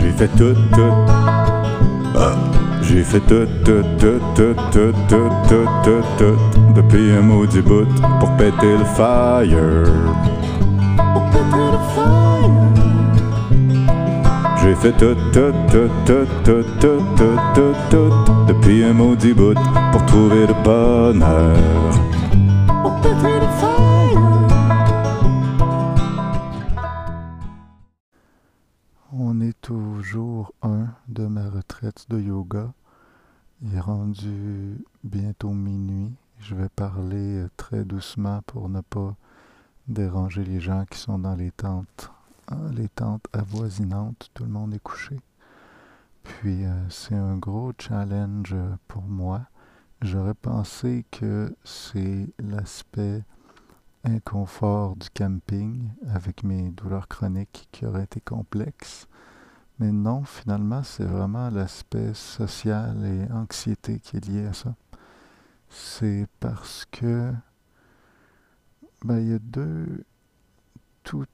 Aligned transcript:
J'ai 0.00 0.12
fait 0.12 0.28
tout, 0.28 0.54
tout. 0.72 0.94
Ah. 2.16 2.34
J'ai 2.82 3.04
fait 3.04 3.20
tout, 3.20 3.46
tout, 3.64 3.84
tout, 3.98 4.20
tout, 4.34 4.54
tout, 4.72 4.92
tout, 5.08 5.30
tout, 5.48 5.68
tout, 5.84 6.02
tout, 6.18 6.36
depuis 6.74 7.12
un 7.12 7.20
maudit 7.20 7.60
bout 7.60 7.86
pour 8.18 8.30
péter 8.36 8.78
le 8.78 8.84
fire. 8.96 9.84
Pour 11.12 11.24
péter 11.30 11.66
le 11.70 11.78
fire. 11.94 12.50
J'ai 14.62 14.74
fait 14.74 14.92
tout, 14.92 15.14
tout, 15.32 15.52
tout, 15.70 15.90
tout, 16.06 16.26
tout, 16.44 16.64
tout, 16.80 17.02
tout, 17.16 17.38
tout, 17.54 17.74
tout, 17.90 18.12
depuis 18.48 18.84
un 18.84 18.92
maudit 18.94 19.34
bout 19.34 19.54
pour 19.92 20.04
trouver 20.06 20.46
le 20.46 20.54
bonheur. 20.64 21.56
Pour 22.82 23.00
péter 23.02 23.34
le 23.40 23.48
fire. 23.60 23.79
Est 29.50 29.60
toujours 29.62 30.52
un 30.62 30.86
de 31.08 31.26
ma 31.26 31.50
retraite 31.50 32.06
de 32.08 32.20
yoga. 32.20 32.72
Il 33.60 33.74
est 33.74 33.80
rendu 33.80 34.76
bientôt 35.02 35.50
minuit. 35.50 36.14
Je 36.38 36.54
vais 36.54 36.68
parler 36.68 37.46
très 37.56 37.84
doucement 37.84 38.42
pour 38.46 38.68
ne 38.68 38.80
pas 38.80 39.16
déranger 39.88 40.44
les 40.44 40.60
gens 40.60 40.84
qui 40.88 41.00
sont 41.00 41.18
dans 41.18 41.34
les 41.34 41.50
tentes, 41.50 42.12
hein, 42.46 42.70
les 42.70 42.88
tentes 42.90 43.26
avoisinantes. 43.32 44.30
Tout 44.34 44.44
le 44.44 44.50
monde 44.50 44.72
est 44.72 44.82
couché. 44.82 45.16
Puis 46.22 46.64
euh, 46.64 46.88
c'est 46.88 47.16
un 47.16 47.36
gros 47.36 47.72
challenge 47.76 48.54
pour 48.86 49.02
moi. 49.02 49.40
J'aurais 50.00 50.34
pensé 50.34 51.04
que 51.10 51.52
c'est 51.64 52.28
l'aspect 52.38 53.24
inconfort 54.04 54.94
du 54.94 55.10
camping 55.10 55.88
avec 56.08 56.44
mes 56.44 56.70
douleurs 56.70 57.08
chroniques 57.08 57.68
qui 57.72 57.84
aurait 57.84 58.04
été 58.04 58.20
complexe. 58.20 59.08
Mais 59.80 59.92
non, 59.92 60.24
finalement, 60.24 60.82
c'est 60.82 61.04
vraiment 61.04 61.48
l'aspect 61.48 62.12
social 62.12 63.02
et 63.04 63.32
anxiété 63.32 63.98
qui 63.98 64.18
est 64.18 64.26
lié 64.26 64.46
à 64.46 64.52
ça. 64.52 64.74
C'est 65.70 66.26
parce 66.38 66.84
que 66.90 67.32
ben, 69.04 69.18
il 69.18 69.28
y 69.30 69.34
a 69.34 69.38
deux. 69.38 70.04
Tout 71.02 71.24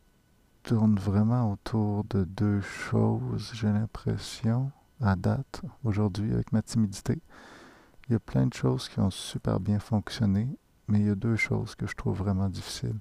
tourne 0.63 0.97
vraiment 0.97 1.53
autour 1.53 2.05
de 2.05 2.23
deux 2.23 2.61
choses, 2.61 3.51
j'ai 3.53 3.67
l'impression, 3.67 4.71
à 5.01 5.17
date, 5.17 5.63
aujourd'hui, 5.83 6.33
avec 6.33 6.53
ma 6.53 6.63
timidité. 6.63 7.21
Il 8.09 8.13
y 8.13 8.15
a 8.15 8.21
plein 8.21 8.47
de 8.47 8.55
choses 8.55 8.89
qui 8.89 9.01
ont 9.01 9.11
super 9.11 9.59
bien 9.59 9.81
fonctionné, 9.81 10.49
mais 10.87 11.01
il 11.01 11.07
y 11.07 11.11
a 11.11 11.17
deux 11.17 11.37
choses 11.37 11.75
que 11.75 11.89
je 11.89 11.97
trouve 11.97 12.19
vraiment 12.19 12.49
difficiles. 12.49 13.01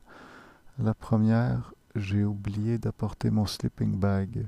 La 0.80 0.96
première, 0.96 1.74
j'ai 1.96 2.24
oublié 2.24 2.80
d'apporter 2.80 3.30
mon 3.30 3.46
sleeping 3.46 4.00
bag. 4.00 4.48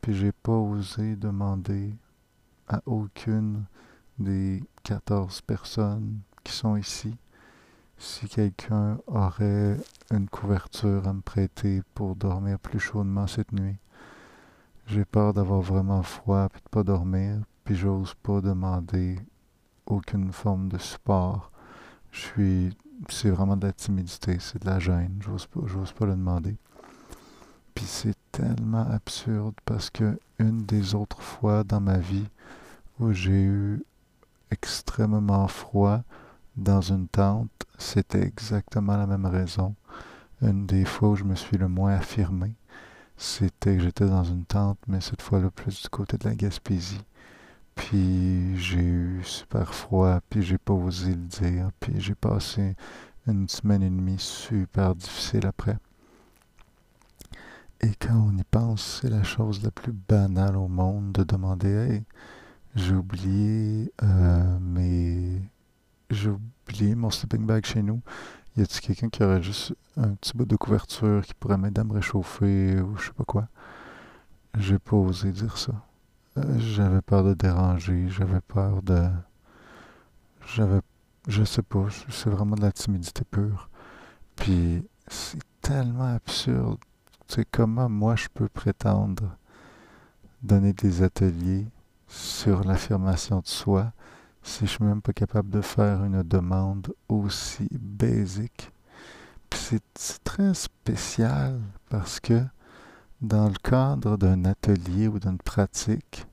Puis 0.00 0.14
j'ai 0.14 0.32
pas 0.32 0.56
osé 0.56 1.16
demander 1.16 1.94
à 2.68 2.80
aucune 2.86 3.64
des 4.18 4.62
14 4.84 5.40
personnes 5.42 6.20
qui 6.44 6.52
sont 6.52 6.76
ici 6.76 7.16
si 7.98 8.28
quelqu'un 8.28 8.98
aurait 9.06 9.76
une 10.10 10.28
couverture 10.28 11.06
à 11.06 11.12
me 11.12 11.20
prêter 11.20 11.82
pour 11.94 12.16
dormir 12.16 12.58
plus 12.58 12.80
chaudement 12.80 13.26
cette 13.26 13.52
nuit. 13.52 13.76
J'ai 14.86 15.04
peur 15.04 15.34
d'avoir 15.34 15.60
vraiment 15.60 16.02
froid 16.02 16.48
puis 16.48 16.62
de 16.62 16.68
pas 16.70 16.82
dormir, 16.82 17.42
puis 17.64 17.76
j'ose 17.76 18.14
pas 18.22 18.40
demander 18.40 19.18
aucune 19.84 20.32
forme 20.32 20.70
de 20.70 20.78
support. 20.78 21.52
C'est 22.10 23.30
vraiment 23.30 23.56
de 23.56 23.66
la 23.66 23.72
timidité, 23.72 24.38
c'est 24.40 24.62
de 24.62 24.66
la 24.66 24.78
gêne, 24.78 25.18
j'ose 25.20 25.46
pas, 25.46 25.60
j'ose 25.66 25.92
pas 25.92 26.06
le 26.06 26.12
demander. 26.12 26.56
Puis 27.74 27.84
c'est 27.86 28.16
tellement 28.32 28.88
absurde 28.90 29.54
parce 29.64 29.90
que 29.90 30.18
une 30.38 30.64
des 30.64 30.94
autres 30.94 31.22
fois 31.22 31.64
dans 31.64 31.80
ma 31.80 31.98
vie 31.98 32.28
où 32.98 33.12
j'ai 33.12 33.42
eu 33.42 33.82
extrêmement 34.50 35.48
froid 35.48 36.02
dans 36.56 36.80
une 36.80 37.08
tente, 37.08 37.50
c'était 37.78 38.22
exactement 38.22 38.96
la 38.96 39.06
même 39.06 39.26
raison. 39.26 39.74
Une 40.42 40.66
des 40.66 40.84
fois 40.84 41.10
où 41.10 41.16
je 41.16 41.24
me 41.24 41.34
suis 41.34 41.56
le 41.58 41.68
moins 41.68 41.94
affirmé, 41.94 42.54
c'était 43.16 43.76
que 43.76 43.82
j'étais 43.82 44.06
dans 44.06 44.24
une 44.24 44.44
tente, 44.44 44.78
mais 44.88 45.00
cette 45.00 45.22
fois-là 45.22 45.50
plus 45.50 45.82
du 45.82 45.88
côté 45.88 46.16
de 46.16 46.28
la 46.28 46.34
Gaspésie. 46.34 47.02
Puis 47.74 48.56
j'ai 48.58 48.80
eu 48.82 49.20
super 49.24 49.74
froid, 49.74 50.20
puis 50.28 50.42
j'ai 50.42 50.58
pas 50.58 50.74
osé 50.74 51.10
le 51.10 51.16
dire, 51.16 51.70
puis 51.80 52.00
j'ai 52.00 52.14
passé 52.14 52.76
une 53.26 53.48
semaine 53.48 53.82
et 53.82 53.90
demie 53.90 54.18
super 54.18 54.94
difficile 54.94 55.46
après. 55.46 55.76
Et 57.82 57.94
quand 57.94 58.14
on 58.14 58.36
y 58.36 58.44
pense, 58.44 59.00
c'est 59.00 59.08
la 59.08 59.22
chose 59.22 59.62
la 59.62 59.70
plus 59.70 59.92
banale 59.92 60.56
au 60.56 60.68
monde 60.68 61.12
de 61.12 61.24
demander 61.24 61.68
Hey, 61.68 62.02
j'ai 62.74 62.94
oublié 62.94 63.92
euh, 64.02 64.58
mes. 64.60 65.40
J'ai 66.10 66.30
oublié 66.30 66.94
mon 66.94 67.10
sleeping 67.10 67.46
bag 67.46 67.64
chez 67.64 67.82
nous. 67.82 68.02
Y 68.56 68.62
a-t-il 68.62 68.80
quelqu'un 68.80 69.08
qui 69.08 69.22
aurait 69.22 69.42
juste 69.42 69.74
un 69.96 70.14
petit 70.14 70.36
bout 70.36 70.44
de 70.44 70.56
couverture 70.56 71.24
qui 71.24 71.34
pourrait 71.34 71.56
m'aider 71.56 71.80
à 71.80 71.84
me 71.84 71.94
réchauffer 71.94 72.80
ou 72.80 72.96
je 72.96 73.06
sais 73.06 73.12
pas 73.12 73.24
quoi? 73.24 73.48
J'ai 74.58 74.78
pas 74.78 74.96
osé 74.96 75.32
dire 75.32 75.56
ça. 75.56 75.72
Euh, 76.36 76.58
j'avais 76.58 77.00
peur 77.00 77.24
de 77.24 77.34
déranger, 77.34 78.08
j'avais 78.08 78.40
peur 78.40 78.82
de. 78.82 79.08
J'avais. 80.54 80.80
Je 81.28 81.44
sais 81.44 81.62
pas, 81.62 81.86
c'est 82.10 82.30
vraiment 82.30 82.56
de 82.56 82.62
la 82.62 82.72
timidité 82.72 83.22
pure. 83.30 83.70
Puis 84.36 84.84
c'est 85.06 85.40
tellement 85.62 86.14
absurde 86.14 86.78
c'est 87.30 87.48
comment 87.48 87.88
moi 87.88 88.16
je 88.16 88.26
peux 88.34 88.48
prétendre 88.48 89.36
donner 90.42 90.72
des 90.72 91.02
ateliers 91.02 91.68
sur 92.08 92.64
l'affirmation 92.64 93.38
de 93.38 93.46
soi 93.46 93.92
si 94.42 94.66
je 94.66 94.72
suis 94.72 94.84
même 94.84 95.00
pas 95.00 95.12
capable 95.12 95.48
de 95.48 95.60
faire 95.60 96.02
une 96.02 96.24
demande 96.24 96.92
aussi 97.08 97.68
basique? 97.70 98.72
C'est 99.52 99.84
très 100.24 100.54
spécial 100.54 101.60
parce 101.88 102.18
que 102.18 102.42
dans 103.20 103.46
le 103.46 103.58
cadre 103.62 104.16
d'un 104.16 104.44
atelier 104.44 105.06
ou 105.06 105.20
d'une 105.20 105.38
pratique 105.38 106.26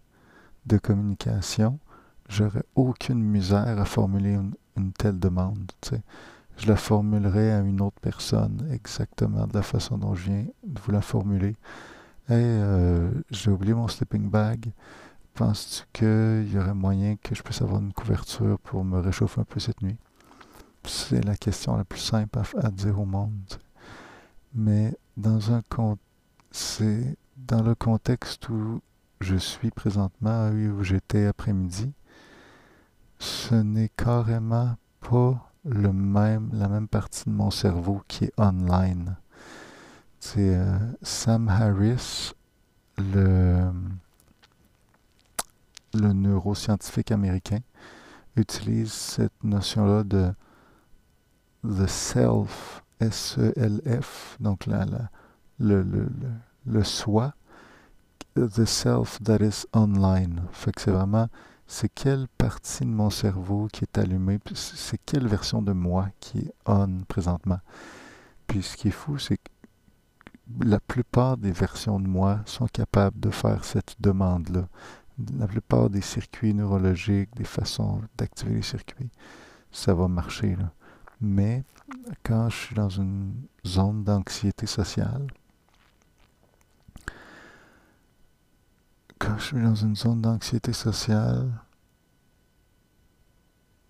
de 0.65 0.79
communication, 0.79 1.77
j'aurais 2.27 2.65
aucune 2.73 3.21
misère 3.21 3.79
à 3.79 3.85
formuler 3.85 4.39
une, 4.75 4.93
telle 4.93 5.19
demande 5.19 5.71
je 6.57 6.67
la 6.67 6.75
formulerai 6.75 7.51
à 7.51 7.59
une 7.59 7.81
autre 7.81 7.99
personne 8.01 8.67
exactement 8.71 9.47
de 9.47 9.53
la 9.53 9.61
façon 9.61 9.97
dont 9.97 10.15
je 10.15 10.31
viens 10.31 10.45
de 10.63 10.79
vous 10.81 10.91
la 10.91 11.01
formuler. 11.01 11.55
Hey, 12.29 12.43
euh, 12.43 13.11
j'ai 13.29 13.51
oublié 13.51 13.73
mon 13.73 13.87
sleeping 13.87 14.29
bag. 14.29 14.71
Penses-tu 15.35 15.85
qu'il 15.93 16.51
y 16.51 16.57
aurait 16.57 16.73
moyen 16.73 17.15
que 17.15 17.35
je 17.35 17.43
puisse 17.43 17.61
avoir 17.61 17.79
une 17.79 17.93
couverture 17.93 18.57
pour 18.59 18.83
me 18.83 18.99
réchauffer 18.99 19.41
un 19.41 19.43
peu 19.43 19.59
cette 19.59 19.81
nuit? 19.83 19.97
C'est 20.83 21.23
la 21.23 21.35
question 21.35 21.77
la 21.77 21.83
plus 21.83 21.99
simple 21.99 22.39
à, 22.57 22.71
dire 22.71 22.99
au 22.99 23.05
monde. 23.05 23.31
Mais 24.55 24.97
dans 25.15 25.53
un 25.53 25.61
c'est 26.49 27.17
dans 27.35 27.61
le 27.61 27.75
contexte 27.75 28.49
où 28.49 28.81
je 29.21 29.35
suis 29.35 29.69
présentement, 29.69 30.49
où 30.49 30.83
j'étais 30.83 31.27
après-midi, 31.27 31.91
ce 33.19 33.55
n'est 33.55 33.89
carrément 33.95 34.75
pas 35.01 35.51
le 35.67 35.91
même, 35.91 36.49
la 36.53 36.67
même 36.67 36.87
partie 36.87 37.25
de 37.25 37.31
mon 37.31 37.51
cerveau 37.51 38.01
qui 38.07 38.25
est 38.25 38.33
online. 38.37 39.15
C'est 40.19 40.55
euh, 40.55 40.77
Sam 41.01 41.49
Harris, 41.49 42.33
le, 42.97 43.71
le 45.93 46.13
neuroscientifique 46.13 47.11
américain, 47.11 47.59
utilise 48.35 48.91
cette 48.91 49.43
notion-là 49.43 50.03
de 50.03 50.33
the 51.63 51.87
self, 51.87 52.83
S-E-L-F, 52.99 54.37
donc 54.39 54.65
la, 54.65 54.85
le, 55.59 55.83
le, 55.83 56.09
le, 56.65 56.83
soi, 56.83 57.33
the 58.35 58.65
self 58.65 59.21
that 59.23 59.41
is 59.41 59.65
online. 59.73 60.41
Fait 60.51 60.71
que 60.71 60.81
c'est 60.81 60.91
vraiment 60.91 61.27
c'est 61.67 61.89
quelle 61.89 62.27
partie 62.37 62.85
de 62.85 62.89
mon 62.89 63.09
cerveau 63.09 63.67
qui 63.71 63.83
est 63.83 63.97
allumée, 63.97 64.39
c'est 64.53 64.99
quelle 65.05 65.27
version 65.27 65.61
de 65.61 65.73
moi 65.73 66.07
qui 66.19 66.39
est 66.39 66.53
on 66.65 67.01
présentement? 67.07 67.59
Puis 68.47 68.63
ce 68.63 68.77
qui 68.77 68.87
est 68.87 68.91
fou, 68.91 69.17
c'est 69.17 69.37
que 69.37 69.49
la 70.61 70.79
plupart 70.79 71.35
des 71.35 71.51
versions 71.51 71.99
de 71.99 72.07
moi 72.07 72.39
sont 72.45 72.67
capables 72.67 73.19
de 73.19 73.29
faire 73.29 73.65
cette 73.65 73.95
demande-là. 73.99 74.67
La 75.37 75.47
plupart 75.47 75.89
des 75.89 76.01
circuits 76.01 76.53
neurologiques, 76.53 77.35
des 77.35 77.43
façons 77.43 78.01
d'activer 78.17 78.55
les 78.55 78.61
circuits, 78.61 79.09
ça 79.71 79.93
va 79.93 80.07
marcher. 80.07 80.55
Mais 81.19 81.63
quand 82.23 82.49
je 82.49 82.55
suis 82.55 82.75
dans 82.75 82.89
une 82.89 83.33
zone 83.65 84.05
d'anxiété 84.05 84.67
sociale, 84.67 85.27
je 89.37 89.43
suis 89.43 89.61
dans 89.61 89.75
une 89.75 89.95
zone 89.95 90.21
d'anxiété 90.21 90.73
sociale, 90.73 91.51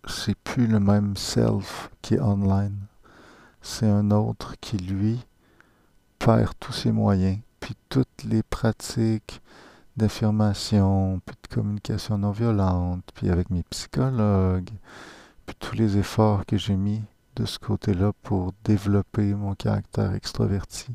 c'est 0.06 0.38
plus 0.38 0.68
le 0.68 0.80
même 0.80 1.16
self 1.16 1.90
qui 2.02 2.16
est 2.16 2.22
online. 2.22 2.78
C'est 3.62 3.88
un 3.88 4.12
autre 4.12 4.56
qui, 4.60 4.78
lui, 4.78 5.26
perd 6.20 6.54
tous 6.60 6.74
ses 6.74 6.92
moyens, 6.92 7.40
puis 7.60 7.76
toutes 7.90 8.24
les 8.24 8.44
pratiques 8.44 9.42
d'affirmation, 9.96 11.22
puis 11.26 11.36
de 11.42 11.56
communication 11.56 12.18
non 12.18 12.32
violente, 12.32 13.04
puis 13.16 13.30
avec 13.30 13.50
mes 13.50 13.64
psychologues, 13.64 14.70
puis 15.46 15.56
tous 15.60 15.76
les 15.76 15.98
efforts 15.98 16.46
que 16.46 16.58
j'ai 16.58 16.76
mis 16.76 17.02
de 17.36 17.46
ce 17.46 17.58
côté-là 17.58 18.12
pour 18.22 18.54
développer 18.64 19.34
mon 19.34 19.56
caractère 19.56 20.14
extraverti, 20.14 20.94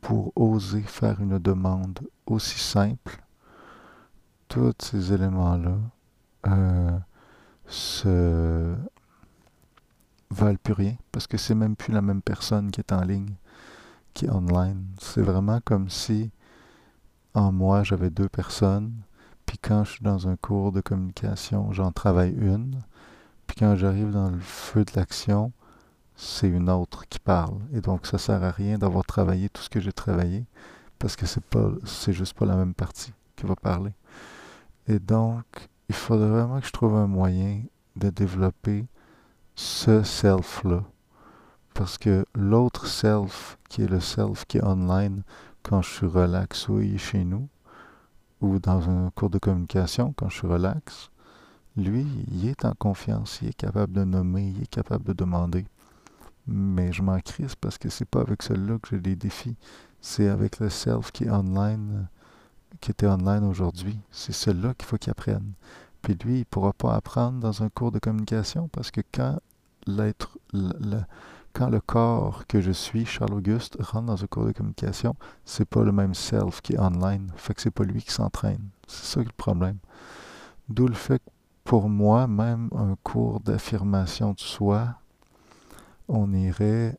pour 0.00 0.32
oser 0.36 0.82
faire 0.82 1.20
une 1.20 1.38
demande 1.38 2.00
aussi 2.26 2.58
simple, 2.58 3.24
tous 4.48 4.74
ces 4.78 5.12
éléments-là 5.12 5.76
euh, 6.46 6.98
se 7.66 8.74
valent 10.30 10.58
plus 10.62 10.72
rien 10.72 10.96
parce 11.12 11.26
que 11.26 11.36
c'est 11.36 11.54
même 11.54 11.76
plus 11.76 11.92
la 11.92 12.02
même 12.02 12.22
personne 12.22 12.70
qui 12.70 12.80
est 12.80 12.92
en 12.92 13.02
ligne, 13.02 13.34
qui 14.12 14.26
est 14.26 14.30
online. 14.30 14.84
C'est 15.00 15.22
vraiment 15.22 15.60
comme 15.64 15.88
si 15.88 16.30
en 17.34 17.52
moi 17.52 17.82
j'avais 17.82 18.10
deux 18.10 18.28
personnes, 18.28 18.92
puis 19.46 19.58
quand 19.58 19.84
je 19.84 19.92
suis 19.92 20.04
dans 20.04 20.28
un 20.28 20.36
cours 20.36 20.72
de 20.72 20.80
communication, 20.80 21.72
j'en 21.72 21.92
travaille 21.92 22.32
une, 22.32 22.80
puis 23.46 23.56
quand 23.58 23.76
j'arrive 23.76 24.10
dans 24.10 24.30
le 24.30 24.40
feu 24.40 24.84
de 24.84 24.92
l'action, 24.96 25.52
c'est 26.16 26.48
une 26.48 26.70
autre 26.70 27.06
qui 27.08 27.18
parle. 27.18 27.58
Et 27.72 27.80
donc 27.80 28.06
ça 28.06 28.18
sert 28.18 28.42
à 28.42 28.50
rien 28.50 28.78
d'avoir 28.78 29.04
travaillé 29.04 29.48
tout 29.48 29.62
ce 29.62 29.70
que 29.70 29.80
j'ai 29.80 29.92
travaillé 29.92 30.44
parce 30.98 31.16
que 31.16 31.26
c'est 31.26 31.44
pas 31.44 31.70
c'est 31.84 32.12
juste 32.12 32.34
pas 32.34 32.46
la 32.46 32.56
même 32.56 32.74
partie 32.74 33.12
qui 33.36 33.46
va 33.46 33.56
parler. 33.56 33.92
Et 34.86 34.98
donc 34.98 35.44
il 35.88 35.94
faudrait 35.94 36.28
vraiment 36.28 36.60
que 36.60 36.66
je 36.66 36.72
trouve 36.72 36.96
un 36.96 37.06
moyen 37.06 37.62
de 37.96 38.10
développer 38.10 38.86
ce 39.54 40.02
self-là. 40.02 40.82
Parce 41.74 41.98
que 41.98 42.24
l'autre 42.34 42.86
self, 42.86 43.58
qui 43.68 43.82
est 43.82 43.88
le 43.88 44.00
self 44.00 44.44
qui 44.46 44.58
est 44.58 44.64
online, 44.64 45.22
quand 45.62 45.82
je 45.82 45.90
suis 45.90 46.06
relax, 46.06 46.68
oui, 46.68 46.98
chez 46.98 47.24
nous, 47.24 47.48
ou 48.40 48.58
dans 48.58 48.88
un 48.88 49.10
cours 49.10 49.30
de 49.30 49.38
communication, 49.38 50.12
quand 50.16 50.28
je 50.28 50.38
suis 50.38 50.46
relax, 50.46 51.10
lui, 51.76 52.06
il 52.30 52.48
est 52.48 52.64
en 52.64 52.74
confiance, 52.74 53.40
il 53.42 53.48
est 53.48 53.56
capable 53.56 53.92
de 53.92 54.04
nommer, 54.04 54.48
il 54.48 54.62
est 54.62 54.70
capable 54.70 55.04
de 55.04 55.12
demander. 55.12 55.66
Mais 56.46 56.92
je 56.92 57.02
m'en 57.02 57.18
crise 57.20 57.54
parce 57.56 57.78
que 57.78 57.88
c'est 57.88 58.04
pas 58.04 58.20
avec 58.20 58.42
celui-là 58.42 58.78
que 58.78 58.90
j'ai 58.90 59.00
des 59.00 59.16
défis. 59.16 59.56
C'est 60.00 60.28
avec 60.28 60.60
le 60.60 60.68
self 60.68 61.10
qui 61.10 61.24
est 61.24 61.30
online, 61.30 62.06
qui 62.80 62.90
était 62.90 63.06
online 63.06 63.44
aujourd'hui. 63.44 63.98
C'est 64.10 64.32
celui-là 64.32 64.74
qu'il 64.74 64.86
faut 64.86 64.96
qu'il 64.96 65.10
apprenne. 65.10 65.52
Puis 66.02 66.16
lui, 66.24 66.34
il 66.34 66.40
ne 66.40 66.44
pourra 66.44 66.72
pas 66.72 66.94
apprendre 66.94 67.40
dans 67.40 67.62
un 67.62 67.68
cours 67.68 67.92
de 67.92 67.98
communication 67.98 68.68
parce 68.68 68.90
que 68.90 69.00
quand 69.12 69.38
l'être, 69.86 70.38
le, 70.52 71.00
quand 71.52 71.70
le 71.70 71.80
corps 71.80 72.46
que 72.46 72.60
je 72.60 72.72
suis, 72.72 73.06
Charles 73.06 73.34
Auguste, 73.34 73.76
rentre 73.80 74.06
dans 74.06 74.22
un 74.22 74.26
cours 74.26 74.46
de 74.46 74.52
communication, 74.52 75.16
c'est 75.44 75.68
pas 75.68 75.82
le 75.82 75.92
même 75.92 76.14
self 76.14 76.60
qui 76.60 76.74
est 76.74 76.78
online. 76.78 77.30
Fait 77.36 77.54
que 77.54 77.62
c'est 77.62 77.70
pas 77.70 77.84
lui 77.84 78.02
qui 78.02 78.12
s'entraîne. 78.12 78.68
C'est 78.86 79.14
ça 79.14 79.20
le 79.20 79.30
problème. 79.36 79.78
D'où 80.68 80.88
le 80.88 80.94
fait 80.94 81.20
que 81.20 81.30
pour 81.64 81.88
moi, 81.88 82.26
même 82.26 82.68
un 82.76 82.96
cours 83.02 83.40
d'affirmation 83.40 84.32
de 84.32 84.40
soi, 84.40 84.96
on 86.08 86.32
irait 86.34 86.98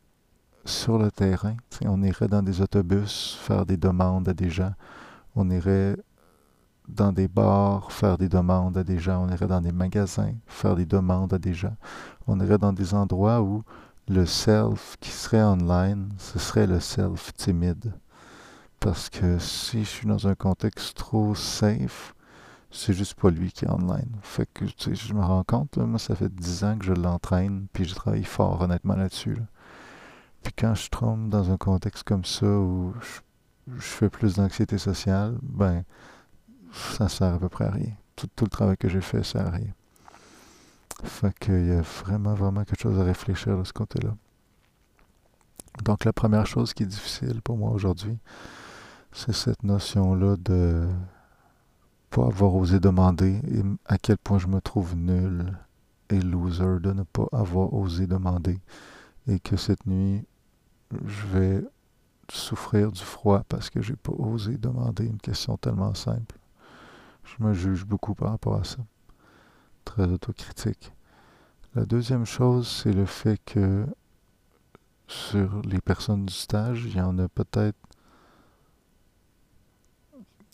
sur 0.66 0.98
le 0.98 1.12
terrain, 1.12 1.56
on 1.83 2.01
irait 2.01 2.28
dans 2.28 2.42
des 2.42 2.62
autobus 2.62 3.38
faire 3.39 3.66
des 3.68 3.78
demandes 3.78 4.28
à 4.28 4.33
des 4.33 4.50
gens, 4.50 4.74
on 5.35 5.49
irait 5.49 5.95
dans 6.87 7.11
des 7.11 7.27
bars 7.27 7.91
faire 7.91 8.17
des 8.17 8.29
demandes 8.29 8.77
à 8.77 8.83
des 8.83 8.99
gens, 8.99 9.25
on 9.25 9.29
irait 9.29 9.47
dans 9.47 9.61
des 9.61 9.71
magasins 9.71 10.33
faire 10.47 10.75
des 10.75 10.85
demandes 10.85 11.33
à 11.33 11.39
des 11.39 11.53
gens, 11.53 11.75
on 12.27 12.39
irait 12.39 12.57
dans 12.57 12.73
des 12.73 12.93
endroits 12.93 13.41
où 13.41 13.63
le 14.07 14.25
self 14.25 14.97
qui 14.99 15.09
serait 15.09 15.41
online, 15.41 16.09
ce 16.17 16.37
serait 16.37 16.67
le 16.67 16.79
self 16.79 17.33
timide. 17.33 17.93
Parce 18.79 19.09
que 19.09 19.39
si 19.39 19.83
je 19.83 19.89
suis 19.89 20.07
dans 20.07 20.27
un 20.27 20.35
contexte 20.35 20.95
trop 20.95 21.33
safe, 21.33 22.13
c'est 22.69 22.93
juste 22.93 23.15
pas 23.15 23.31
lui 23.31 23.51
qui 23.51 23.65
est 23.65 23.71
online. 23.71 24.11
Fait 24.21 24.47
que 24.53 24.65
je 24.67 25.13
me 25.13 25.21
rends 25.21 25.43
compte, 25.43 25.77
moi 25.77 25.97
ça 25.97 26.15
fait 26.15 26.33
10 26.33 26.63
ans 26.65 26.77
que 26.77 26.85
je 26.85 26.93
l'entraîne, 26.93 27.67
puis 27.73 27.85
je 27.85 27.95
travaille 27.95 28.23
fort 28.23 28.61
honnêtement 28.61 28.95
là-dessus. 28.95 29.37
Puis 30.43 30.53
quand 30.55 30.75
je 30.75 30.89
tombe 30.89 31.29
dans 31.29 31.51
un 31.51 31.57
contexte 31.57 32.03
comme 32.03 32.25
ça 32.25 32.45
où 32.45 32.93
je, 33.01 33.21
fais 33.77 34.09
plus 34.09 34.35
d'anxiété 34.35 34.77
sociale, 34.77 35.38
ben 35.41 35.83
ça 36.71 37.09
sert 37.09 37.33
à 37.33 37.39
peu 37.39 37.50
près 37.50 37.65
à 37.65 37.71
rien. 37.71 37.94
Tout, 38.15 38.27
tout 38.35 38.45
le 38.45 38.50
travail 38.50 38.77
que 38.77 38.89
j'ai 38.89 39.01
fait 39.01 39.23
sert 39.23 39.47
à 39.47 39.51
rien. 39.51 39.73
Fait 41.03 41.38
qu'il 41.38 41.67
y 41.67 41.71
a 41.71 41.81
vraiment, 41.81 42.33
vraiment 42.33 42.63
quelque 42.63 42.81
chose 42.81 43.00
à 43.00 43.03
réfléchir 43.03 43.57
de 43.57 43.63
ce 43.63 43.73
côté-là. 43.73 44.15
Donc 45.83 46.06
la 46.06 46.13
première 46.13 46.47
chose 46.47 46.73
qui 46.73 46.83
est 46.83 46.88
difficile 46.88 47.41
pour 47.41 47.57
moi 47.57 47.71
aujourd'hui, 47.71 48.17
c'est 49.12 49.33
cette 49.33 49.63
notion-là 49.63 50.38
de 50.38 50.88
pas 52.09 52.25
avoir 52.27 52.56
osé 52.56 52.79
demander 52.79 53.41
et 53.51 53.61
à 53.85 53.97
quel 53.97 54.18
point 54.18 54.38
je 54.38 54.47
me 54.47 54.61
trouve 54.61 54.95
nul 54.95 55.57
et 56.09 56.19
loser 56.19 56.79
de 56.79 56.94
ne 56.94 57.03
pas 57.03 57.27
avoir 57.33 57.73
osé 57.73 58.07
demander 58.07 58.59
et 59.27 59.39
que 59.39 59.57
cette 59.57 59.85
nuit 59.85 60.25
je 61.06 61.27
vais 61.27 61.63
souffrir 62.31 62.92
du 62.92 63.01
froid 63.01 63.44
parce 63.48 63.69
que 63.69 63.81
j'ai 63.81 63.95
pas 63.95 64.13
osé 64.13 64.57
demander 64.57 65.06
une 65.06 65.19
question 65.19 65.57
tellement 65.57 65.94
simple. 65.94 66.38
Je 67.24 67.44
me 67.44 67.54
juge 67.54 67.86
beaucoup 67.86 68.16
par 68.16 68.31
rapport 68.31 68.56
à 68.56 68.63
ça 68.63 68.77
très 69.83 70.04
autocritique. 70.04 70.94
La 71.75 71.86
deuxième 71.86 72.25
chose, 72.25 72.68
c'est 72.68 72.94
le 72.94 73.06
fait 73.06 73.39
que 73.45 73.86
sur 75.07 75.62
les 75.63 75.81
personnes 75.81 76.25
du 76.25 76.33
stage, 76.33 76.86
il 76.86 76.95
y 76.95 77.01
en 77.01 77.19
a 77.19 77.27
peut-être 77.27 77.77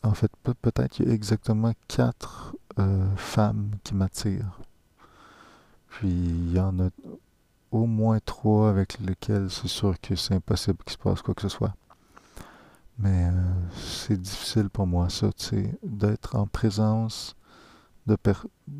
en 0.03 0.13
fait, 0.13 0.31
peut-être 0.41 0.89
qu'il 0.89 1.07
y 1.07 1.11
a 1.11 1.13
exactement 1.13 1.73
quatre 1.87 2.55
euh, 2.79 3.15
femmes 3.15 3.71
qui 3.83 3.93
m'attirent. 3.93 4.59
Puis 5.89 6.09
il 6.09 6.53
y 6.53 6.59
en 6.59 6.79
a 6.79 6.89
au 7.71 7.85
moins 7.85 8.19
trois 8.19 8.69
avec 8.69 8.99
lesquelles 8.99 9.49
c'est 9.49 9.67
sûr 9.67 9.99
que 9.99 10.15
c'est 10.15 10.35
impossible 10.35 10.77
qu'il 10.83 10.93
se 10.93 10.97
passe 10.97 11.21
quoi 11.21 11.33
que 11.33 11.41
ce 11.41 11.49
soit. 11.49 11.73
Mais 12.99 13.25
euh, 13.25 13.53
c'est 13.75 14.19
difficile 14.19 14.69
pour 14.69 14.85
moi, 14.85 15.09
ça, 15.09 15.29
d'être 15.83 16.35
en 16.35 16.45
présence 16.45 17.35
de 18.07 18.17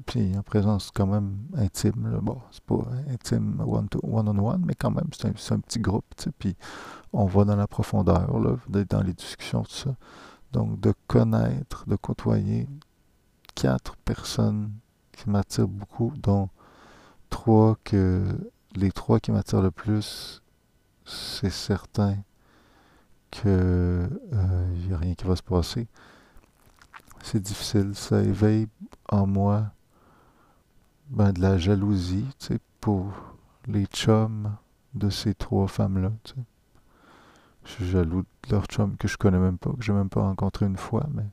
puis 0.06 0.36
en 0.36 0.42
présence 0.42 0.90
quand 0.92 1.06
même 1.06 1.38
intime 1.56 2.20
bon 2.24 2.40
c'est 2.52 2.64
pas 2.64 2.84
intime 3.08 3.62
one, 3.66 3.88
to, 3.88 4.00
one 4.02 4.28
on 4.28 4.38
one 4.40 4.64
mais 4.66 4.74
quand 4.74 4.90
même 4.90 5.10
c'est 5.12 5.28
un, 5.28 5.56
un, 5.56 5.60
petit 5.60 5.80
groupe 5.80 6.06
puis 6.40 6.56
on 7.14 7.26
va 7.26 7.46
dans 7.46 7.56
la 7.56 7.68
profondeur 7.68 8.40
là 8.40 8.58
dans 8.90 9.02
les 9.02 9.14
discussions 9.14 9.62
tout 9.62 9.72
ça 9.72 9.96
donc 10.52 10.80
de 10.80 10.94
connaître 11.08 11.88
de 11.88 11.96
côtoyer 11.96 12.68
quatre 13.54 13.96
personnes 13.98 14.72
qui 15.12 15.30
m'attirent 15.30 15.68
beaucoup 15.68 16.14
dont 16.18 16.50
trois 17.30 17.78
que 17.84 18.26
les 18.76 18.92
trois 18.92 19.20
qui 19.20 19.32
m'attirent 19.32 19.62
le 19.62 19.72
plus 19.72 20.42
c'est 21.06 21.50
certain 21.50 22.18
que 23.32 24.08
il 24.32 24.38
euh, 24.38 24.68
n'y 24.88 24.94
a 24.94 24.98
rien 24.98 25.16
qui 25.16 25.26
va 25.26 25.36
se 25.36 25.44
passer 25.44 25.88
c'est 27.24 27.42
difficile. 27.42 27.96
Ça 27.96 28.22
éveille 28.22 28.68
en 29.10 29.28
moi 29.28 29.72
ben, 31.10 31.32
de 31.32 31.42
la 31.42 31.58
jalousie, 31.58 32.26
pour 32.80 33.12
les 33.68 33.86
chums 33.86 34.56
de 34.96 35.10
ces 35.10 35.36
trois 35.36 35.68
femmes-là. 35.68 36.12
Je 37.64 37.70
suis 37.70 37.86
jaloux 37.86 38.24
de 38.24 38.52
leurs 38.52 38.66
chums 38.66 38.98
que 38.98 39.08
je 39.08 39.18
connais 39.18 39.38
même 39.38 39.58
pas, 39.58 39.72
que 39.72 39.84
j'ai 39.84 39.94
même 39.94 40.10
pas 40.10 40.22
rencontré 40.22 40.66
une 40.66 40.78
fois, 40.78 41.08
mais 41.14 41.28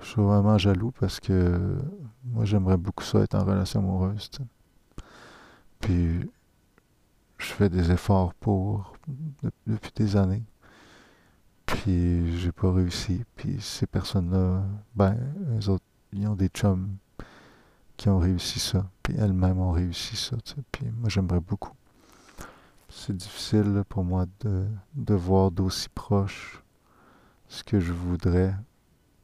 je 0.00 0.06
suis 0.06 0.22
vraiment 0.22 0.56
jaloux 0.56 0.92
parce 1.00 1.18
que 1.18 1.78
moi 2.24 2.44
j'aimerais 2.44 2.76
beaucoup 2.76 3.02
ça 3.02 3.20
être 3.20 3.34
en 3.34 3.44
relation 3.44 3.80
amoureuse. 3.80 4.30
Puis 5.86 6.28
je 7.38 7.46
fais 7.46 7.68
des 7.68 7.92
efforts 7.92 8.34
pour 8.34 8.96
depuis 9.68 9.92
des 9.94 10.16
années. 10.16 10.42
Puis 11.64 12.36
j'ai 12.38 12.50
pas 12.50 12.72
réussi. 12.72 13.22
Puis 13.36 13.60
ces 13.60 13.86
personnes-là, 13.86 14.64
ben, 14.96 15.16
eux 15.56 15.68
autres, 15.68 15.84
ils 16.12 16.26
ont 16.26 16.34
des 16.34 16.48
chums 16.48 16.96
qui 17.96 18.08
ont 18.08 18.18
réussi 18.18 18.58
ça. 18.58 18.84
Puis 19.00 19.14
elles-mêmes 19.16 19.60
ont 19.60 19.70
réussi 19.70 20.16
ça. 20.16 20.36
Puis 20.72 20.86
moi, 20.90 21.08
j'aimerais 21.08 21.38
beaucoup. 21.38 21.74
C'est 22.88 23.16
difficile 23.16 23.84
pour 23.88 24.02
moi 24.02 24.26
de, 24.40 24.66
de 24.96 25.14
voir 25.14 25.52
d'aussi 25.52 25.88
proche 25.88 26.64
ce 27.46 27.62
que 27.62 27.78
je 27.78 27.92
voudrais, 27.92 28.56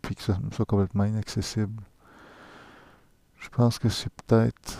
puis 0.01 0.15
que 0.15 0.23
ça 0.23 0.39
me 0.39 0.53
soit 0.53 0.65
complètement 0.65 1.07
inaccessible. 1.07 1.83
Je 3.41 3.49
pense 3.49 3.81
que 3.81 3.89
c'est 3.89 4.13
peut-être 4.13 4.79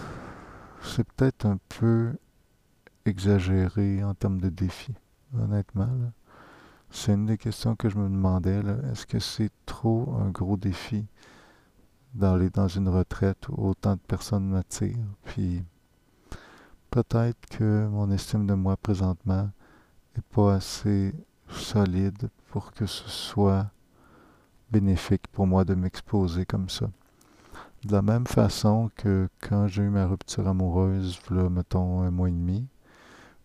c'est 0.83 1.11
peut-être 1.13 1.47
un 1.47 1.59
peu 1.69 2.17
exagéré 3.05 4.03
en 4.05 4.15
termes 4.15 4.41
de 4.41 4.49
défi, 4.49 4.95
honnêtement. 5.39 5.89
C'est 6.91 7.15
une 7.15 7.27
des 7.27 7.39
questions 7.39 7.75
que 7.75 7.89
je 7.89 7.97
me 7.97 8.09
demandais. 8.09 8.61
Est-ce 8.91 9.07
que 9.07 9.19
c'est 9.19 9.51
trop 9.65 10.15
un 10.21 10.31
gros 10.31 10.57
défi 10.57 11.07
d'aller 12.15 12.51
dans 12.51 12.69
une 12.69 12.89
retraite 12.89 13.49
où 13.49 13.69
autant 13.69 13.95
de 13.95 14.01
personnes 14.01 14.51
m'attirent? 14.51 14.99
Puis 15.25 15.65
peut-être 16.91 17.47
que 17.49 17.87
mon 17.87 18.11
estime 18.11 18.47
de 18.47 18.55
moi 18.55 18.77
présentement 18.77 19.51
n'est 20.15 20.23
pas 20.35 20.57
assez 20.57 21.15
solide 21.49 22.29
pour 22.49 22.73
que 22.73 22.85
ce 22.87 23.09
soit 23.09 23.71
bénéfique 24.71 25.27
pour 25.29 25.47
moi 25.47 25.65
de 25.65 25.75
m'exposer 25.75 26.45
comme 26.45 26.69
ça. 26.69 26.91
De 27.85 27.93
la 27.93 28.03
même 28.03 28.27
façon 28.27 28.91
que 28.97 29.29
quand 29.41 29.67
j'ai 29.67 29.83
eu 29.83 29.89
ma 29.91 30.07
rupture 30.07 30.47
amoureuse, 30.47 31.21
là, 31.31 31.49
mettons 31.49 32.03
un 32.03 32.13
mois 32.13 32.29
et 32.29 32.33
demi, 32.33 32.67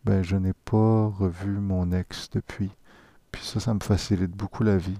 ben 0.05 0.21
je 0.23 0.35
n'ai 0.35 0.53
pas 0.53 1.07
revu 1.07 1.59
mon 1.59 1.91
ex 1.91 2.29
depuis. 2.29 2.71
Puis 3.31 3.43
ça, 3.43 3.59
ça 3.59 3.73
me 3.73 3.79
facilite 3.79 4.31
beaucoup 4.31 4.63
la 4.63 4.77
vie. 4.77 4.99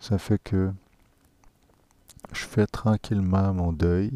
Ça 0.00 0.18
fait 0.18 0.38
que 0.42 0.72
je 2.32 2.44
fais 2.44 2.66
tranquillement 2.66 3.54
mon 3.54 3.72
deuil, 3.72 4.12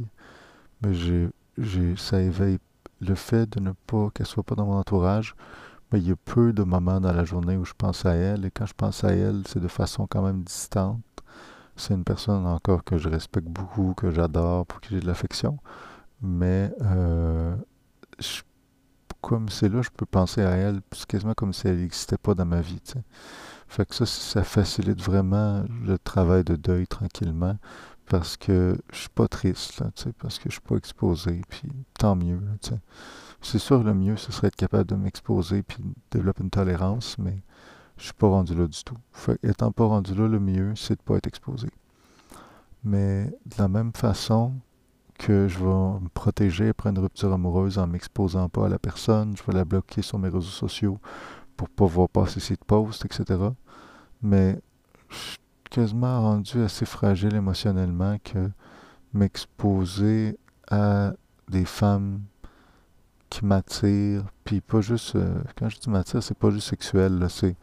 mais 0.83 0.95
j'ai, 0.95 1.29
j'ai, 1.59 1.97
ça 1.97 2.21
éveille 2.21 2.59
le 3.01 3.15
fait 3.15 3.49
de 3.49 3.61
ne 3.61 3.73
pas, 3.87 4.11
qu'elle 4.11 4.27
soit 4.27 4.43
pas 4.43 4.57
dans 4.57 4.67
mon 4.67 4.79
entourage, 4.79 5.37
mais 5.93 6.01
il 6.01 6.09
y 6.09 6.13
a 6.13 6.17
peu 6.17 6.53
de 6.53 6.65
moments 6.65 7.01
dans 7.01 7.13
la 7.13 7.25
journée 7.25 7.57
où 7.57 7.65
je 7.65 7.75
pense 7.77 8.05
à 8.05 8.15
elle, 8.15 8.45
et 8.45 8.51
quand 8.51 8.67
je 8.67 8.75
pense 8.75 9.05
à 9.05 9.13
elle, 9.13 9.43
c'est 9.47 9.61
de 9.61 9.69
façon 9.69 10.07
quand 10.09 10.23
même 10.23 10.43
distante. 10.43 11.01
C'est 11.77 11.95
une 11.95 12.05
personne 12.05 12.47
encore 12.47 12.85
que 12.85 12.99
je 12.99 13.09
respecte 13.09 13.49
beaucoup, 13.49 13.95
que 13.95 14.11
j'adore, 14.11 14.67
pour 14.67 14.81
qui 14.81 14.95
j'ai 14.95 15.01
de 15.01 15.07
l'affection, 15.07 15.59
mais 16.23 16.73
euh, 16.81 17.55
comme 19.21 19.49
c'est 19.49 19.69
là, 19.69 19.83
je 19.83 19.91
peux 19.91 20.07
penser 20.07 20.43
à 20.43 20.51
elle, 20.51 20.81
quasiment 21.09 21.35
comme 21.35 21.53
si 21.53 21.69
elle 21.69 21.79
n'existait 21.79 22.19
pas 22.19 22.35
dans 22.35 22.47
ma 22.47 22.61
vie. 22.61 22.81
Fait 23.69 23.85
que 23.85 23.95
ça, 23.95 24.07
ça 24.07 24.45
facilite 24.45 25.03
vraiment 25.03 25.65
le 25.85 25.99
travail 25.99 26.45
de 26.45 26.57
deuil 26.57 26.87
tranquillement 26.87 27.57
parce 28.09 28.37
que 28.37 28.79
je 28.93 28.99
suis 28.99 29.09
pas 29.09 29.27
triste, 29.29 29.81
là, 29.81 29.91
parce 30.21 30.39
que 30.39 30.49
je 30.49 30.53
suis 30.53 30.61
pas 30.61 30.77
exposé, 30.77 31.43
puis 31.49 31.69
tant 31.99 32.15
mieux. 32.15 32.41
C'est 33.43 33.59
sûr, 33.59 33.83
le 33.83 33.95
mieux, 33.95 34.17
ce 34.17 34.33
serait 34.33 34.49
être 34.49 34.57
capable 34.57 34.87
de 34.87 34.95
m'exposer 34.95 35.63
puis 35.63 35.79
développer 36.11 36.43
une 36.45 36.51
tolérance, 36.51 37.19
mais 37.19 37.43
je 37.99 38.05
suis 38.05 38.13
pas 38.15 38.29
rendu 38.29 38.55
là 38.55 38.67
du 38.67 38.85
tout. 38.85 38.97
Étant 39.43 39.73
pas 39.73 39.87
rendu 39.87 40.15
là, 40.15 40.29
le 40.29 40.41
mieux, 40.41 40.75
c'est 40.77 40.97
de 40.97 41.03
pas 41.03 41.17
être 41.17 41.27
exposé. 41.27 41.69
Mais 42.85 43.27
de 43.27 43.55
la 43.59 43.69
même 43.69 43.93
façon 43.93 44.55
que 45.19 45.49
je 45.49 45.59
vais 45.59 45.65
me 45.65 46.09
protéger 46.09 46.69
après 46.69 46.91
une 46.91 46.99
rupture 46.99 47.33
amoureuse 47.33 47.79
en 47.79 47.87
m'exposant 47.87 48.49
pas 48.49 48.67
à 48.67 48.69
la 48.69 48.79
personne, 48.79 49.37
je 49.37 49.43
vais 49.45 49.57
la 49.57 49.65
bloquer 49.65 50.03
sur 50.03 50.19
mes 50.19 50.29
réseaux 50.29 50.43
sociaux 50.43 50.99
pour 51.57 51.71
pas 51.71 51.87
voir 51.87 52.09
passer 52.09 52.39
ses 52.39 52.57
posts, 52.57 53.07
etc. 53.07 53.41
Mais 54.23 54.61
je 55.09 55.17
suis 55.17 55.39
quasiment 55.71 56.21
rendu 56.21 56.63
assez 56.63 56.85
fragile 56.85 57.35
émotionnellement 57.35 58.19
que 58.23 58.51
m'exposer 59.15 60.39
à 60.71 61.15
des 61.49 61.65
femmes 61.65 62.21
qui 63.31 63.45
m'attirent, 63.45 64.25
puis 64.45 64.61
pas 64.61 64.81
juste, 64.81 65.17
euh, 65.17 65.43
quand 65.59 65.69
je 65.69 65.79
dis 65.79 65.91
m'attire, 65.91 66.23
c'est 66.23 66.37
pas 66.37 66.51
juste 66.51 66.69
sexuel, 66.69 67.27
c'est 67.29 67.57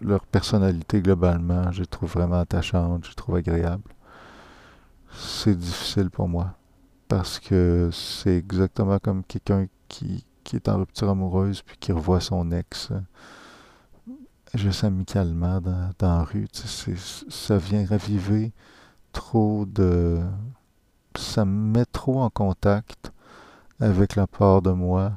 leur 0.00 0.24
personnalité 0.26 1.00
globalement, 1.00 1.70
je 1.72 1.80
les 1.80 1.86
trouve 1.86 2.12
vraiment 2.12 2.40
attachante, 2.40 3.04
je 3.04 3.10
les 3.10 3.14
trouve 3.14 3.36
agréables. 3.36 3.92
C'est 5.16 5.56
difficile 5.56 6.10
pour 6.10 6.28
moi, 6.28 6.54
parce 7.08 7.38
que 7.38 7.90
c'est 7.92 8.36
exactement 8.36 8.98
comme 8.98 9.22
quelqu'un 9.24 9.66
qui, 9.88 10.24
qui 10.42 10.56
est 10.56 10.68
en 10.68 10.78
rupture 10.78 11.08
amoureuse 11.08 11.62
puis 11.62 11.76
qui 11.78 11.92
revoit 11.92 12.20
son 12.20 12.50
ex 12.50 12.90
euh, 12.90 13.00
juste 14.54 14.84
amicalement 14.84 15.60
dans, 15.60 15.90
dans 15.98 16.18
la 16.18 16.24
rue. 16.24 16.46
Ça 16.52 17.56
vient 17.56 17.86
raviver 17.86 18.52
trop 19.12 19.64
de... 19.66 20.20
Ça 21.16 21.44
me 21.44 21.72
met 21.72 21.84
trop 21.84 22.20
en 22.20 22.30
contact 22.30 23.12
avec 23.80 24.16
la 24.16 24.26
part 24.26 24.62
de 24.62 24.70
moi 24.70 25.12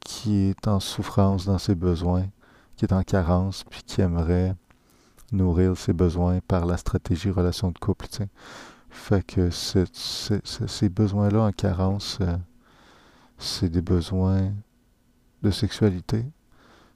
qui 0.00 0.48
est 0.48 0.68
en 0.68 0.80
souffrance 0.80 1.46
dans 1.46 1.58
ses 1.58 1.74
besoins, 1.74 2.26
qui 2.76 2.84
est 2.84 2.92
en 2.92 3.02
carence, 3.02 3.64
puis 3.64 3.82
qui 3.84 4.00
aimerait 4.00 4.54
nourrir 5.32 5.76
ses 5.76 5.92
besoins 5.92 6.40
par 6.46 6.66
la 6.66 6.76
stratégie 6.76 7.30
relation 7.30 7.70
de 7.70 7.78
couple. 7.78 8.06
Fait 8.88 9.22
que 9.22 9.50
ces 9.50 10.88
besoins-là 10.88 11.42
en 11.42 11.52
carence, 11.52 12.18
euh, 12.20 12.36
c'est 13.38 13.68
des 13.68 13.82
besoins 13.82 14.52
de 15.42 15.50
sexualité, 15.50 16.24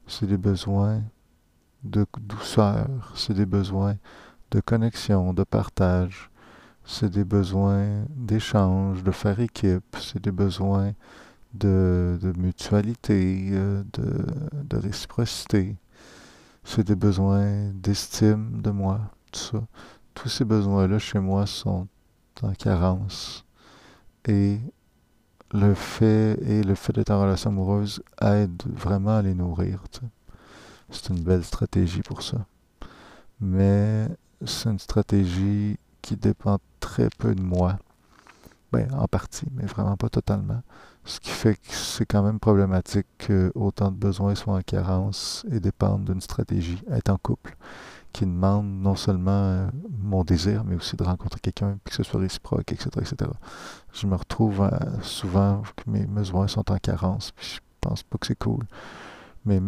c'est 0.07 0.27
des 0.27 0.39
besoins 0.39 1.03
de 1.83 2.07
douceur, 2.21 2.87
c'est 3.15 3.35
des 3.35 3.47
besoins 3.47 3.97
de 4.51 4.61
connexion, 4.61 5.33
de 5.33 5.45
partage, 5.45 6.30
c'est 6.85 7.11
des 7.11 7.25
besoins 7.25 8.05
d'échange, 8.11 9.03
de 9.03 9.11
faire 9.11 9.41
équipe, 9.41 9.97
c'est 10.01 10.23
des 10.23 10.33
besoins 10.33 10.93
de, 11.55 12.19
mutualité, 12.37 13.49
euh, 13.53 13.83
de, 13.93 14.25
de 14.65 14.77
réciprocité, 14.77 15.77
c'est 16.65 16.87
des 16.87 16.97
besoins 16.97 17.71
d'estime 17.75 18.61
de 18.63 18.71
moi, 18.71 19.01
tout 19.33 19.41
ça. 19.41 19.63
Tous 20.15 20.29
ces 20.29 20.45
besoins-là 20.45 20.99
chez 20.99 21.19
moi 21.19 21.47
sont 21.47 21.89
en 22.43 22.53
carence. 22.53 23.45
Et 24.27 24.59
le 25.53 25.75
fait 25.75 26.39
et 26.43 26.63
le 26.63 26.75
fait 26.75 26.93
d'être 26.93 27.11
en 27.11 27.23
relation 27.23 27.51
amoureuse 27.51 28.03
aide 28.21 28.63
vraiment 28.67 29.17
à 29.17 29.23
les 29.23 29.35
nourrir. 29.35 29.83
C'est 30.91 31.09
une 31.09 31.23
belle 31.23 31.45
stratégie 31.45 32.03
pour 32.03 32.23
ça. 32.23 32.47
Mais 33.41 34.07
c'est 34.45 34.71
une 34.71 34.79
stratégie 34.79 35.77
qui 36.03 36.17
dépend 36.17 36.59
très 36.81 37.09
peu 37.19 37.35
de 37.35 37.43
moi. 37.43 37.79
Ben, 38.73 38.89
en 38.95 39.09
partie, 39.09 39.47
mais 39.53 39.67
vraiment 39.67 39.97
pas 39.97 40.09
totalement. 40.09 40.63
Ce 41.05 41.19
qui 41.19 41.31
fait 41.31 41.57
que 41.57 41.75
c'est 41.75 42.07
quand 42.07 42.23
même 42.23 42.39
problématique 42.39 43.07
que 43.19 43.51
autant 43.57 43.91
de 43.91 43.97
besoins 43.97 44.37
soient 44.37 44.55
en 44.55 44.63
carence 44.63 45.45
et 45.51 45.59
dépendent 45.59 46.05
d'une 46.05 46.21
stratégie. 46.21 46.81
Être 46.89 47.11
en 47.11 47.17
couple 47.17 47.57
qui 48.13 48.27
demande 48.27 48.67
non 48.67 48.97
seulement 48.97 49.31
euh, 49.31 49.69
mon 49.99 50.25
désir, 50.25 50.65
mais 50.65 50.75
aussi 50.75 50.97
de 50.97 51.05
rencontrer 51.05 51.41
quelqu'un, 51.41 51.79
puis 51.85 51.91
que 51.91 51.97
ce 51.97 52.03
soit 52.03 52.21
réciproque, 52.21 52.73
etc., 52.73 52.89
etc. 52.97 53.31
Je 53.93 54.07
me 54.07 54.17
retrouve 54.17 54.63
euh, 54.63 54.69
souvent 55.03 55.63
que 55.77 55.89
mes 55.89 56.07
besoins 56.07 56.49
sont 56.49 56.71
en 56.71 56.79
carence, 56.79 57.33
puis 57.33 57.55
je 57.55 57.61
pense 57.81 58.03
pas 58.03 58.19
que 58.19 58.27
c'est 58.27 58.39
cool. 58.39 58.65
Mais 59.45 59.61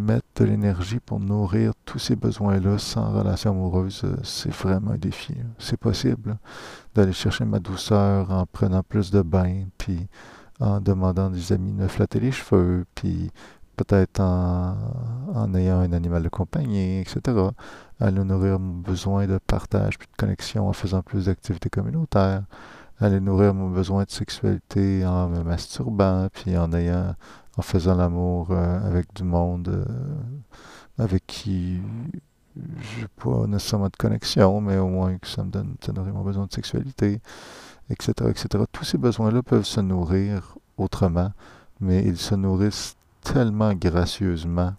l'énergie 0.45 1.01
pour 1.01 1.21
nourrir 1.21 1.73
tous 1.85 1.99
ces 1.99 2.17
besoins-là 2.17 2.79
sans 2.79 3.13
relation 3.13 3.51
amoureuse, 3.51 4.03
euh, 4.05 4.17
c'est 4.23 4.53
vraiment 4.53 4.93
un 4.93 4.99
défi. 4.99 5.35
C'est 5.59 5.77
possible 5.77 6.39
d'aller 6.95 7.13
chercher 7.13 7.45
ma 7.45 7.59
douceur 7.59 8.31
en 8.31 8.47
prenant 8.47 8.83
plus 8.83 9.11
de 9.11 9.23
bains, 9.23 9.65
puis 9.79 10.07
en 10.61 10.81
demandant 10.81 11.31
des 11.31 11.53
amis 11.53 11.73
de 11.73 11.83
me 11.83 11.89
flatter 11.89 12.21
les 12.21 12.33
cheveux, 12.33 12.85
puis 12.95 13.31
peut-être 13.77 14.21
en, 14.21 14.77
en, 15.35 15.55
ayant 15.55 15.81
un 15.81 15.93
animal 15.93 16.23
de 16.23 16.29
compagnie, 16.29 17.01
etc. 17.01 17.21
Aller 18.01 18.25
nourrir 18.25 18.59
mon 18.59 18.75
besoin 18.75 19.27
de 19.27 19.39
partage 19.39 19.99
puis 19.99 20.09
de 20.11 20.17
connexion 20.17 20.69
en 20.69 20.73
faisant 20.73 21.03
plus 21.03 21.27
d'activités 21.27 21.71
communautaires. 21.71 22.45
Aller 23.01 23.21
nourrir 23.21 23.55
mon 23.55 23.69
besoin 23.71 24.05
de 24.05 24.11
sexualité 24.11 25.05
en 25.05 25.29
me 25.29 25.43
masturbant, 25.43 26.29
puis 26.33 26.57
en 26.57 26.73
ayant, 26.73 27.15
en 27.57 27.63
faisant 27.63 27.95
l'amour 27.95 28.49
euh, 28.51 28.87
avec 28.87 29.15
du 29.15 29.25
monde 29.25 29.69
euh, 29.69 29.85
avec 30.99 31.27
qui 31.27 31.81
je 32.57 33.01
n'ai 33.01 33.09
pas 33.17 33.47
nécessairement 33.47 33.89
de 33.89 33.97
connexion, 33.97 34.61
mais 34.61 34.77
au 34.77 34.89
moins 34.89 35.17
que 35.17 35.27
ça 35.27 35.43
me 35.43 35.51
donne, 35.51 35.75
ça 35.85 35.93
nourrit 35.93 36.13
mon 36.13 36.23
besoin 36.23 36.47
de 36.47 36.53
sexualité, 36.53 37.21
etc., 37.89 38.13
etc. 38.29 38.65
Tous 38.71 38.85
ces 38.85 38.99
besoins-là 38.99 39.43
peuvent 39.43 39.65
se 39.65 39.81
nourrir 39.81 40.59
autrement, 40.77 41.33
mais 41.81 42.05
ils 42.05 42.19
se 42.19 42.35
nourrissent 42.35 42.97
tellement 43.23 43.73
gracieusement 43.73 44.75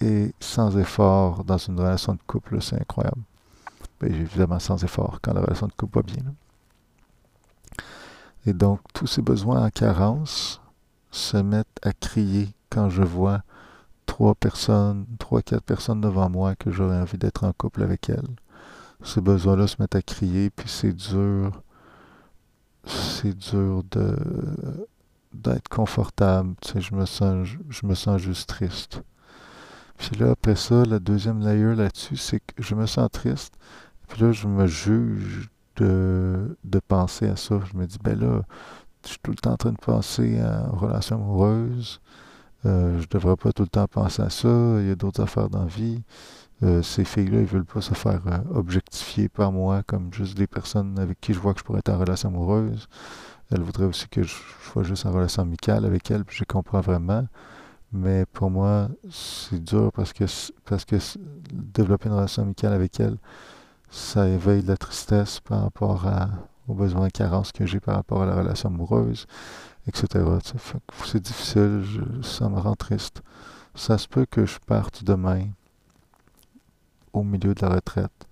et, 0.00 0.34
sans 0.40 0.76
effort 0.78 1.44
dans 1.44 1.58
une 1.58 1.78
relation 1.78 2.14
de 2.14 2.20
couple, 2.26 2.62
c'est 2.62 2.80
incroyable. 2.80 3.22
Ben, 4.00 4.12
évidemment, 4.12 4.58
sans 4.58 4.82
effort 4.84 5.18
quand 5.22 5.34
la 5.34 5.42
relation 5.42 5.66
de 5.66 5.72
couple 5.72 5.98
va 5.98 6.02
bien. 6.02 6.34
Et 8.46 8.52
donc, 8.52 8.80
tous 8.94 9.06
ces 9.06 9.22
besoins 9.22 9.64
en 9.64 9.70
carence 9.70 10.62
se 11.10 11.36
mettent 11.36 11.78
à 11.82 11.92
crier 11.92 12.48
quand 12.70 12.88
je 12.88 13.02
vois 13.02 13.42
trois 14.06 14.34
personnes, 14.34 15.06
trois, 15.18 15.42
quatre 15.42 15.62
personnes 15.62 16.00
devant 16.00 16.28
moi 16.28 16.54
que 16.56 16.70
j'aurais 16.70 16.98
envie 17.00 17.18
d'être 17.18 17.44
en 17.44 17.52
couple 17.52 17.82
avec 17.82 18.08
elles. 18.08 18.36
Ces 19.02 19.20
besoins-là 19.20 19.66
se 19.66 19.76
mettent 19.80 19.94
à 19.94 20.02
crier, 20.02 20.50
puis 20.50 20.68
c'est 20.68 20.92
dur. 20.92 21.62
C'est 22.86 23.36
dur 23.36 23.82
de 23.90 24.16
d'être 25.32 25.68
confortable. 25.68 26.54
Tu 26.60 26.72
sais, 26.72 26.80
je 26.80 26.94
me 26.94 27.06
sens, 27.06 27.48
je, 27.68 27.86
me 27.86 27.94
sens 27.94 28.20
juste 28.20 28.48
triste. 28.48 29.02
Puis 29.96 30.16
là, 30.16 30.30
après 30.30 30.56
ça, 30.56 30.84
la 30.84 30.98
deuxième 30.98 31.40
layer 31.40 31.74
là-dessus, 31.74 32.16
c'est 32.16 32.40
que 32.40 32.62
je 32.62 32.74
me 32.74 32.86
sens 32.86 33.08
triste. 33.12 33.54
Puis 34.08 34.22
là, 34.22 34.32
je 34.32 34.48
me 34.48 34.66
juge 34.66 35.50
de, 35.76 36.56
de 36.64 36.78
penser 36.80 37.28
à 37.28 37.36
ça. 37.36 37.60
Je 37.72 37.78
me 37.78 37.86
dis, 37.86 37.98
ben 38.02 38.18
là, 38.18 38.42
je 39.04 39.10
suis 39.10 39.18
tout 39.22 39.30
le 39.30 39.36
temps 39.36 39.52
en 39.52 39.56
train 39.56 39.72
de 39.72 39.78
penser 39.78 40.36
une 40.36 40.70
relation 40.72 41.16
amoureuse. 41.16 42.00
Euh, 42.66 43.00
je 43.00 43.06
devrais 43.08 43.36
pas 43.36 43.52
tout 43.52 43.62
le 43.62 43.68
temps 43.68 43.86
penser 43.86 44.22
à 44.22 44.30
ça. 44.30 44.48
Il 44.80 44.88
y 44.88 44.90
a 44.90 44.94
d'autres 44.94 45.22
affaires 45.22 45.48
dans 45.48 45.60
la 45.60 45.66
vie. 45.66 46.02
Euh, 46.62 46.82
ces 46.82 47.04
filles-là, 47.04 47.40
ils 47.40 47.46
veulent 47.46 47.64
pas 47.64 47.80
se 47.80 47.94
faire 47.94 48.20
euh, 48.26 48.38
objectifier 48.54 49.28
par 49.30 49.50
moi 49.50 49.82
comme 49.86 50.12
juste 50.12 50.36
des 50.36 50.46
personnes 50.46 50.98
avec 50.98 51.18
qui 51.20 51.32
je 51.32 51.38
vois 51.40 51.54
que 51.54 51.60
je 51.60 51.64
pourrais 51.64 51.78
être 51.78 51.88
en 51.88 51.98
relation 51.98 52.28
amoureuse. 52.28 52.86
Elle 53.50 53.62
voudrait 53.62 53.86
aussi 53.86 54.08
que 54.08 54.22
je, 54.22 54.34
sois 54.70 54.82
juste 54.82 55.06
en 55.06 55.12
relation 55.12 55.42
amicale 55.42 55.84
avec 55.86 56.10
elle, 56.10 56.24
puis 56.24 56.36
je 56.36 56.44
comprends 56.44 56.80
vraiment. 56.80 57.26
Mais 57.92 58.24
pour 58.26 58.50
moi, 58.50 58.88
c'est 59.10 59.62
dur 59.62 59.90
parce 59.92 60.12
que, 60.12 60.24
parce 60.64 60.84
que 60.84 60.96
développer 61.52 62.08
une 62.08 62.14
relation 62.14 62.42
amicale 62.42 62.72
avec 62.72 63.00
elle, 63.00 63.16
ça 63.90 64.28
éveille 64.28 64.62
de 64.62 64.68
la 64.68 64.76
tristesse 64.76 65.40
par 65.40 65.62
rapport 65.62 66.06
à, 66.06 66.28
aux 66.70 66.74
besoins 66.74 67.06
et 67.06 67.10
carences 67.10 67.52
que 67.52 67.66
j'ai 67.66 67.80
par 67.80 67.96
rapport 67.96 68.22
à 68.22 68.26
la 68.26 68.36
relation 68.36 68.68
amoureuse, 68.68 69.26
etc. 69.86 70.24
C'est 71.04 71.20
difficile, 71.20 71.82
ça 72.22 72.48
me 72.48 72.58
rend 72.58 72.76
triste. 72.76 73.22
Ça 73.74 73.98
se 73.98 74.06
peut 74.08 74.26
que 74.26 74.46
je 74.46 74.58
parte 74.58 75.04
demain 75.04 75.48
au 77.12 77.22
milieu 77.24 77.54
de 77.54 77.62
la 77.62 77.74
retraite. 77.74 78.26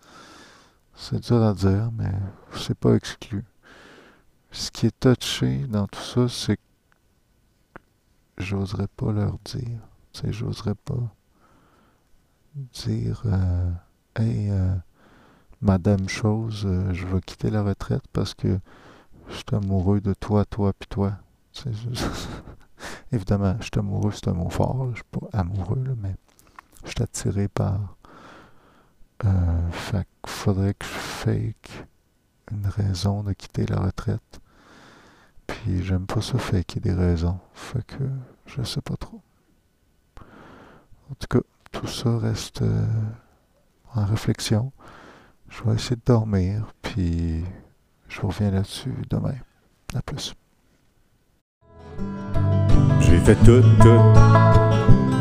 C'est 0.95 1.21
dur 1.21 1.43
à 1.43 1.55
dire, 1.55 1.91
mais 1.93 2.13
c'est 2.55 2.79
pas 2.79 2.95
exclu. 2.95 3.45
Ce 4.51 4.71
qui 4.71 4.87
est 4.87 5.01
touché 5.01 5.67
dans 5.67 5.87
tout 5.87 6.01
ça, 6.01 6.29
c'est 6.29 6.57
que 6.57 6.63
j'oserais 8.39 8.89
pas 8.97 9.13
leur 9.13 9.39
dire. 9.45 9.81
J'oserais 10.25 10.75
pas 10.75 11.15
dire 12.73 13.23
euh, 13.27 13.71
euh, 14.19 14.77
Madame 15.61 16.09
Chose, 16.09 16.65
euh, 16.67 16.93
je 16.93 17.05
vais 17.07 17.21
quitter 17.21 17.51
la 17.51 17.63
retraite 17.63 18.05
parce 18.13 18.33
que 18.33 18.61
je 19.29 19.35
suis 19.35 19.45
amoureux 19.53 20.01
de 20.01 20.15
toi, 20.15 20.45
toi, 20.45 20.73
puis 20.73 20.89
toi. 20.89 21.19
Évidemment, 23.13 23.57
je 23.59 23.65
suis 23.65 23.79
amoureux, 23.79 24.13
c'est 24.13 24.29
un 24.29 24.35
mot 24.35 24.51
fort. 24.51 24.89
Je 24.91 24.97
suis 24.97 25.05
pas 25.11 25.27
amoureux, 25.33 25.97
mais 26.01 26.15
je 26.85 26.91
suis 26.91 27.03
attiré 27.03 27.49
par. 27.49 27.97
Euh, 29.25 29.71
faudrait 30.27 30.75
que 30.75 30.87
je 30.87 30.91
fake 30.91 31.87
une 32.53 32.67
raison 32.67 33.25
de 33.25 33.33
quitter 33.33 33.67
la 33.67 33.81
retraite. 33.81 34.41
Puis 35.47 35.83
j'aime 35.83 36.07
pas 36.07 36.21
ça 36.21 36.39
faker 36.39 36.81
des 36.81 36.93
raisons. 36.93 37.41
Fait 37.53 37.85
que 37.85 38.05
je 38.47 38.63
sais 38.63 38.81
pas 38.81 38.97
trop. 38.97 39.21
En 41.11 41.15
tout 41.19 41.27
cas, 41.29 41.41
tout 41.73 41.87
ça 41.89 42.17
reste 42.19 42.63
euh, 42.63 42.87
en 43.95 44.05
réflexion. 44.05 44.73
Je 45.49 45.65
vais 45.65 45.75
essayer 45.75 45.97
de 45.97 46.03
dormir, 46.05 46.73
puis 46.83 47.45
je 48.09 48.21
reviens 48.21 48.51
là-dessus 48.51 48.95
demain. 49.11 49.35
À 49.95 50.03
plus. 50.03 50.35
J'ai 53.01 53.19
fait 53.19 53.37
tout, 53.37 53.63
tout. 53.81 54.01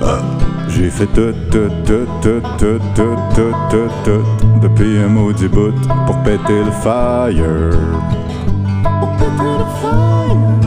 Ah. 0.03 0.21
J'ai 0.69 0.89
fait 0.89 1.07
tout, 1.07 1.33
tout, 1.49 1.69
tout, 1.85 2.05
tout, 2.21 2.41
tout, 2.59 2.79
tout, 2.93 3.15
tout, 3.33 3.55
tout, 3.69 3.89
tout, 4.03 4.23
depuis 4.61 4.97
un 4.99 5.07
maudit 5.07 5.47
bout 5.47 5.73
pour 6.05 6.21
péter 6.23 6.63
le 6.63 6.71
fire. 6.71 7.71
Pour 8.99 9.11
péter 9.17 9.53
le 9.57 9.65
fire. 9.79 10.57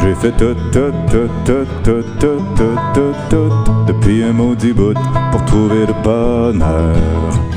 J'ai 0.00 0.14
fait 0.14 0.32
tout, 0.32 0.54
tout, 0.70 0.92
tout, 1.10 1.28
tout, 1.44 1.66
tout, 1.82 2.04
tout, 2.20 2.40
tout, 2.56 2.78
tout, 2.94 3.14
tout, 3.30 3.52
depuis 3.86 4.22
un 4.22 4.32
maudit 4.32 4.72
bout 4.72 4.94
pour 5.32 5.44
trouver 5.46 5.86
le 5.86 5.94
bonheur. 6.04 7.49